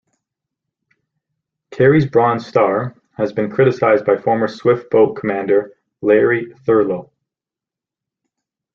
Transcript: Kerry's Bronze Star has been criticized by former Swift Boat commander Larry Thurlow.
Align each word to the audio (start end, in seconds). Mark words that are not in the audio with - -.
Kerry's 1.69 2.07
Bronze 2.07 2.47
Star 2.47 2.95
has 3.17 3.31
been 3.33 3.51
criticized 3.51 4.03
by 4.03 4.17
former 4.17 4.47
Swift 4.47 4.89
Boat 4.89 5.13
commander 5.15 5.73
Larry 6.01 6.51
Thurlow. 6.65 7.11